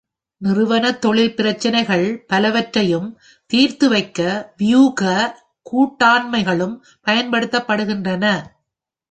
[0.41, 3.09] நிறுவன தொழில் பிரச்சினைகள் பலவற்றையும்
[3.51, 4.19] தீர்த்துவைக்க
[4.57, 5.11] வியூக
[5.65, 6.75] கூட்டாண்மைகளும்
[7.05, 8.25] பயன்படுத்தப்படுகின்றன.